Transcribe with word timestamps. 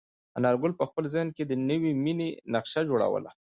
انارګل 0.37 0.71
په 0.79 0.83
خپل 0.89 1.03
ذهن 1.13 1.27
کې 1.35 1.43
د 1.45 1.53
نوې 1.69 1.91
مېنې 2.03 2.29
نقشه 2.53 2.81
جوړوله. 2.89 3.29